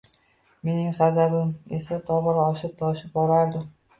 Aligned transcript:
Mening 0.67 0.87
g`azabim 0.99 1.51
esa 1.79 1.99
tobora 2.09 2.47
oshib-toshib 2.53 3.15
borardi 3.21 3.65